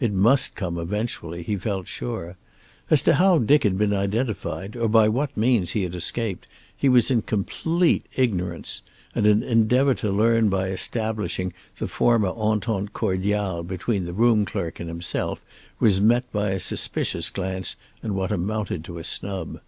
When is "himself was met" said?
14.88-16.24